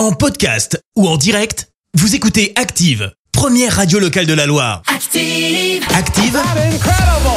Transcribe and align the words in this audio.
En 0.00 0.12
podcast 0.12 0.82
ou 0.96 1.06
en 1.06 1.18
direct, 1.18 1.68
vous 1.92 2.14
écoutez 2.14 2.54
Active, 2.56 3.12
première 3.32 3.76
radio 3.76 3.98
locale 3.98 4.24
de 4.24 4.32
la 4.32 4.46
Loire. 4.46 4.80
Active. 4.86 5.84
Active, 5.94 6.40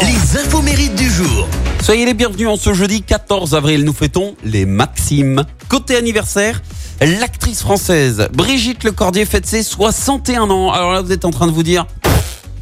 les 0.01 0.39
infos 0.39 0.61
mérites 0.61 0.95
du 0.95 1.09
jour. 1.09 1.49
Soyez 1.81 2.05
les 2.05 2.13
bienvenus 2.13 2.47
en 2.47 2.55
ce 2.55 2.73
jeudi 2.73 3.01
14 3.01 3.53
avril, 3.53 3.83
nous 3.83 3.91
fêtons 3.91 4.37
les 4.45 4.65
Maximes. 4.65 5.43
Côté 5.67 5.97
anniversaire, 5.97 6.61
l'actrice 7.01 7.59
française 7.59 8.29
Brigitte 8.31 8.85
Lecordier 8.85 9.25
fête 9.25 9.45
ses 9.45 9.61
61 9.61 10.49
ans. 10.49 10.71
Alors 10.71 10.93
là, 10.93 11.01
vous 11.01 11.11
êtes 11.11 11.25
en 11.25 11.31
train 11.31 11.47
de 11.47 11.51
vous 11.51 11.63
dire, 11.63 11.85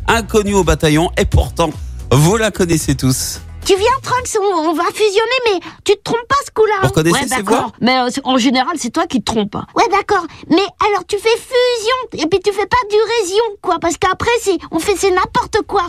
inconnue 0.08 0.56
au 0.56 0.64
bataillon, 0.64 1.12
et 1.16 1.26
pourtant, 1.26 1.70
vous 2.12 2.38
la 2.38 2.50
connaissez 2.50 2.96
tous. 2.96 3.40
Tu 3.64 3.76
viens, 3.76 3.92
Trunks, 4.02 4.36
on, 4.42 4.70
on 4.70 4.74
va 4.74 4.86
fusionner, 4.86 5.40
mais 5.54 5.60
tu 5.84 5.94
te 5.94 6.02
trompes 6.04 6.28
pas. 6.28 6.36
Vous 6.82 6.88
reconnaissez 6.88 7.22
ouais, 7.22 7.28
ces 7.28 7.42
voix? 7.42 7.72
Mais 7.82 7.98
euh, 7.98 8.10
en 8.24 8.38
général, 8.38 8.74
c'est 8.78 8.90
toi 8.90 9.06
qui 9.08 9.20
te 9.20 9.26
trompes. 9.26 9.58
Ouais, 9.76 9.84
d'accord. 9.92 10.26
Mais 10.50 10.64
alors, 10.88 11.06
tu 11.08 11.18
fais 11.18 11.30
fusion, 11.30 12.24
et 12.24 12.28
puis 12.28 12.40
tu 12.40 12.52
fais 12.52 12.66
pas 12.66 12.78
durésion, 12.90 13.44
quoi, 13.62 13.78
parce 13.80 13.98
qu'après, 13.98 14.30
on 14.72 14.80
fait 14.80 14.96
c'est 14.98 15.12
n'importe 15.12 15.60
quoi. 15.68 15.84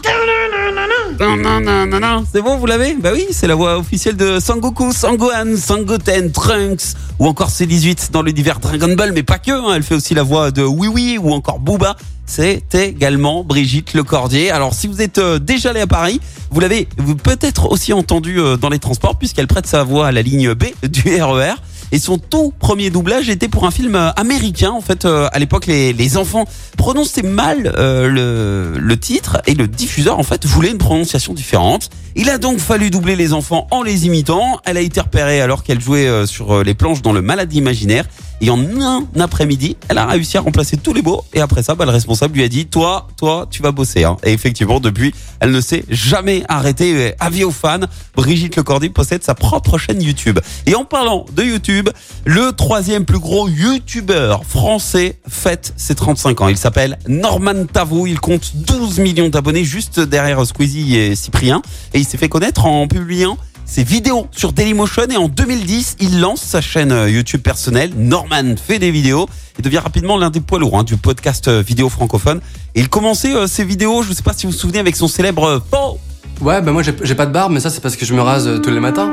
Non, 1.20 1.36
non, 1.36 1.60
non, 1.60 1.86
non, 1.86 2.00
non. 2.00 2.24
C'est 2.30 2.42
bon, 2.42 2.56
vous 2.56 2.66
l'avez? 2.66 2.94
Bah 2.94 3.10
oui, 3.12 3.26
c'est 3.30 3.46
la 3.46 3.54
voix 3.54 3.78
officielle 3.78 4.16
de 4.16 4.40
Sangoku, 4.40 4.92
Sangohan, 4.92 5.56
Sangoten, 5.56 6.32
Trunks, 6.32 6.94
ou 7.18 7.26
encore 7.26 7.50
C18 7.50 8.10
dans 8.10 8.22
l'univers 8.22 8.60
Dragon 8.60 8.94
Ball, 8.94 9.12
mais 9.12 9.22
pas 9.22 9.38
que, 9.38 9.52
hein, 9.52 9.74
elle 9.74 9.82
fait 9.82 9.94
aussi 9.94 10.14
la 10.14 10.22
voix 10.22 10.50
de 10.50 10.62
Oui 10.62 10.88
Oui 10.88 11.18
ou 11.20 11.32
encore 11.32 11.58
Booba. 11.58 11.96
C'est 12.34 12.74
également 12.74 13.44
Brigitte 13.44 13.92
Lecordier. 13.92 14.50
Alors 14.50 14.72
si 14.72 14.86
vous 14.86 15.02
êtes 15.02 15.18
euh, 15.18 15.38
déjà 15.38 15.68
allé 15.68 15.80
à 15.80 15.86
Paris, 15.86 16.18
vous 16.50 16.60
l'avez 16.60 16.88
peut-être 17.22 17.70
aussi 17.70 17.92
entendu 17.92 18.40
euh, 18.40 18.56
dans 18.56 18.70
les 18.70 18.78
transports 18.78 19.18
puisqu'elle 19.18 19.46
prête 19.46 19.66
sa 19.66 19.84
voix 19.84 20.06
à 20.06 20.12
la 20.12 20.22
ligne 20.22 20.54
B 20.54 20.64
du 20.82 21.20
RER. 21.22 21.52
Et 21.94 21.98
son 21.98 22.16
tout 22.16 22.54
premier 22.58 22.88
doublage 22.88 23.28
était 23.28 23.48
pour 23.48 23.66
un 23.66 23.70
film 23.70 23.96
euh, 23.96 24.12
américain. 24.12 24.70
En 24.70 24.80
fait, 24.80 25.04
à 25.04 25.38
l'époque, 25.38 25.66
les, 25.66 26.16
enfants 26.16 26.46
prononçaient 26.78 27.20
mal 27.20 27.70
le, 27.76 28.78
le 28.78 28.96
titre 28.98 29.42
et 29.46 29.54
le 29.54 29.68
diffuseur, 29.68 30.18
en 30.18 30.22
fait, 30.22 30.46
voulait 30.46 30.70
une 30.70 30.78
prononciation 30.78 31.34
différente. 31.34 31.90
Il 32.16 32.30
a 32.30 32.38
donc 32.38 32.60
fallu 32.60 32.88
doubler 32.88 33.14
les 33.14 33.34
enfants 33.34 33.66
en 33.70 33.82
les 33.82 34.06
imitant. 34.06 34.58
Elle 34.64 34.78
a 34.78 34.80
été 34.80 35.02
repérée 35.02 35.42
alors 35.42 35.64
qu'elle 35.64 35.82
jouait 35.82 36.26
sur 36.26 36.64
les 36.64 36.72
planches 36.72 37.02
dans 37.02 37.12
le 37.12 37.20
Maladie 37.20 37.58
imaginaire. 37.58 38.06
Et 38.42 38.50
en 38.50 38.58
un 38.80 39.06
après-midi, 39.20 39.76
elle 39.88 39.98
a 39.98 40.06
réussi 40.06 40.36
à 40.36 40.40
remplacer 40.40 40.76
tous 40.76 40.92
les 40.92 41.00
mots. 41.00 41.24
Et 41.32 41.40
après 41.40 41.62
ça, 41.62 41.76
bah, 41.76 41.84
le 41.84 41.92
responsable 41.92 42.34
lui 42.34 42.42
a 42.42 42.48
dit, 42.48 42.66
toi, 42.66 43.06
toi, 43.16 43.46
tu 43.48 43.62
vas 43.62 43.70
bosser. 43.70 44.02
Hein. 44.02 44.16
Et 44.24 44.32
effectivement, 44.32 44.80
depuis, 44.80 45.14
elle 45.38 45.52
ne 45.52 45.60
s'est 45.60 45.84
jamais 45.88 46.42
arrêtée. 46.48 47.14
Avis 47.20 47.44
aux 47.44 47.52
fans, 47.52 47.78
Brigitte 48.16 48.56
Lecordier 48.56 48.90
possède 48.90 49.22
sa 49.22 49.36
propre 49.36 49.78
chaîne 49.78 50.02
YouTube. 50.02 50.40
Et 50.66 50.74
en 50.74 50.84
parlant 50.84 51.24
de 51.32 51.44
YouTube, 51.44 51.88
le 52.24 52.50
troisième 52.50 53.04
plus 53.04 53.20
gros 53.20 53.48
YouTuber 53.48 54.38
français 54.44 55.20
fête 55.28 55.72
ses 55.76 55.94
35 55.94 56.40
ans. 56.40 56.48
Il 56.48 56.56
s'appelle 56.56 56.98
Norman 57.06 57.66
Tavou. 57.72 58.08
Il 58.08 58.18
compte 58.18 58.56
12 58.56 58.98
millions 58.98 59.28
d'abonnés 59.28 59.62
juste 59.64 60.00
derrière 60.00 60.44
Squeezie 60.44 60.96
et 60.96 61.14
Cyprien. 61.14 61.62
Et 61.94 62.00
il 62.00 62.04
s'est 62.04 62.18
fait 62.18 62.28
connaître 62.28 62.66
en 62.66 62.88
publiant 62.88 63.38
ses 63.72 63.84
vidéos 63.84 64.26
sur 64.32 64.52
Dailymotion 64.52 65.06
et 65.10 65.16
en 65.16 65.28
2010, 65.28 65.96
il 66.00 66.20
lance 66.20 66.42
sa 66.42 66.60
chaîne 66.60 66.92
euh, 66.92 67.08
YouTube 67.08 67.40
personnelle. 67.40 67.90
Norman 67.96 68.54
fait 68.62 68.78
des 68.78 68.90
vidéos 68.90 69.26
et 69.58 69.62
devient 69.62 69.78
rapidement 69.78 70.18
l'un 70.18 70.28
des 70.28 70.42
poids 70.42 70.58
lourds 70.58 70.78
hein, 70.78 70.84
du 70.84 70.98
podcast 70.98 71.48
euh, 71.48 71.62
vidéo 71.62 71.88
francophone. 71.88 72.42
Et 72.74 72.80
il 72.80 72.90
commençait 72.90 73.34
euh, 73.34 73.46
ses 73.46 73.64
vidéos, 73.64 74.02
je 74.02 74.10
ne 74.10 74.14
sais 74.14 74.22
pas 74.22 74.34
si 74.34 74.44
vous 74.44 74.52
vous 74.52 74.58
souvenez, 74.58 74.78
avec 74.78 74.94
son 74.94 75.08
célèbre 75.08 75.62
Faux 75.70 75.98
Ouais, 76.42 76.60
bah 76.60 76.72
moi 76.72 76.82
j'ai 76.82 77.14
pas 77.14 77.24
de 77.24 77.32
barbe, 77.32 77.50
mais 77.50 77.60
ça 77.60 77.70
c'est 77.70 77.80
parce 77.80 77.96
que 77.96 78.04
je 78.04 78.12
me 78.12 78.20
rase 78.20 78.60
tous 78.62 78.70
les 78.70 78.80
matins. 78.80 79.10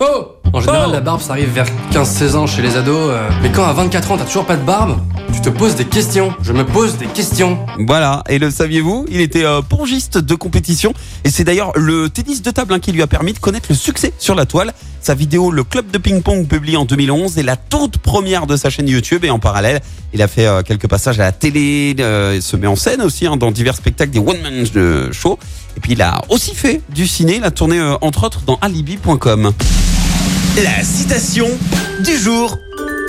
Oh 0.00 0.37
En 0.52 0.60
général, 0.60 0.86
Oh 0.88 0.92
la 0.92 1.00
barbe 1.00 1.20
ça 1.20 1.32
arrive 1.32 1.50
vers 1.50 1.66
15-16 1.92 2.36
ans 2.36 2.46
chez 2.46 2.62
les 2.62 2.76
ados. 2.76 3.10
euh, 3.10 3.28
mais 3.42 3.50
quand 3.50 3.64
à 3.64 3.72
24 3.72 4.12
ans 4.12 4.16
t'as 4.16 4.24
toujours 4.24 4.46
pas 4.46 4.56
de 4.56 4.64
barbe, 4.64 4.98
tu 5.34 5.40
te 5.40 5.50
poses 5.50 5.74
des 5.74 5.84
questions. 5.84 6.32
Je 6.42 6.52
me 6.52 6.64
pose 6.64 6.96
des 6.96 7.06
questions. 7.06 7.58
Voilà, 7.86 8.24
et 8.28 8.38
le 8.38 8.50
saviez-vous? 8.50 9.06
Il 9.10 9.20
était 9.20 9.44
euh, 9.44 9.60
pongiste 9.60 10.18
de 10.18 10.34
compétition 10.34 10.94
et 11.24 11.30
c'est 11.30 11.44
d'ailleurs 11.44 11.72
le 11.76 12.08
tennis 12.08 12.40
de 12.42 12.50
table 12.50 12.72
hein, 12.72 12.78
qui 12.80 12.92
lui 12.92 13.02
a 13.02 13.06
permis 13.06 13.34
de 13.34 13.38
connaître 13.38 13.66
le 13.68 13.74
succès 13.76 14.12
sur 14.18 14.34
la 14.34 14.46
toile. 14.46 14.72
Sa 15.00 15.14
vidéo 15.14 15.50
Le 15.50 15.64
Club 15.64 15.90
de 15.90 15.98
ping-pong 15.98 16.46
publiée 16.46 16.76
en 16.76 16.84
2011 16.84 17.38
est 17.38 17.42
la 17.42 17.56
toute 17.56 17.98
première 17.98 18.46
de 18.46 18.56
sa 18.56 18.68
chaîne 18.70 18.88
YouTube 18.88 19.24
et 19.24 19.30
en 19.30 19.38
parallèle, 19.38 19.80
il 20.12 20.22
a 20.22 20.28
fait 20.28 20.46
euh, 20.46 20.62
quelques 20.62 20.88
passages 20.88 21.20
à 21.20 21.24
la 21.24 21.32
télé, 21.32 21.94
euh, 22.00 22.32
il 22.34 22.42
se 22.42 22.56
met 22.56 22.66
en 22.66 22.76
scène 22.76 23.02
aussi 23.02 23.26
hein, 23.26 23.36
dans 23.36 23.50
divers 23.50 23.76
spectacles 23.76 24.10
des 24.12 24.18
one-man 24.18 24.64
euh, 24.76 25.12
show 25.12 25.38
et 25.76 25.80
puis 25.80 25.92
il 25.92 26.02
a 26.02 26.22
aussi 26.30 26.54
fait 26.54 26.80
du 26.88 27.06
ciné, 27.06 27.36
il 27.36 27.44
a 27.44 27.50
tourné 27.50 27.78
euh, 27.78 27.94
entre 28.00 28.24
autres 28.24 28.40
dans 28.46 28.58
alibi.com. 28.60 29.52
La 30.64 30.82
citation 30.82 31.46
du 32.00 32.16
jour. 32.16 32.58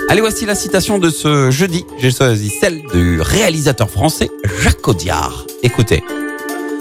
Allez, 0.07 0.21
voici 0.21 0.45
la 0.45 0.53
citation 0.53 0.99
de 0.99 1.09
ce 1.09 1.49
jeudi. 1.49 1.83
J'ai 1.97 2.11
choisi 2.11 2.51
celle 2.61 2.83
du 2.93 3.21
réalisateur 3.21 3.89
français 3.89 4.29
Jacques 4.61 4.87
Audiard. 4.87 5.47
Écoutez. 5.63 6.03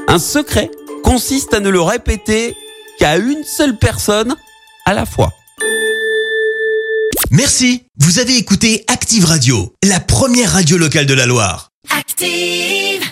Un 0.08 0.18
secret 0.18 0.70
consiste 1.02 1.54
à 1.54 1.60
ne 1.60 1.70
le 1.70 1.80
répéter 1.80 2.54
qu'à 2.98 3.16
une 3.16 3.44
seule 3.44 3.78
personne 3.78 4.36
à 4.84 4.92
la 4.92 5.06
fois. 5.06 5.32
Merci, 7.30 7.84
vous 7.96 8.18
avez 8.18 8.36
écouté 8.36 8.84
Active 8.88 9.24
Radio, 9.24 9.72
la 9.82 10.00
première 10.00 10.52
radio 10.52 10.76
locale 10.76 11.06
de 11.06 11.14
la 11.14 11.24
Loire. 11.24 11.70
Active. 11.98 13.08